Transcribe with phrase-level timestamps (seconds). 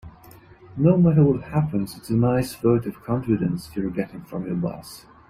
[0.77, 5.05] No matter what happens, it's a nice vote of confidence you're getting from your boss.